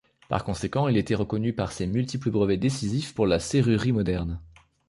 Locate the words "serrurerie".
3.39-3.91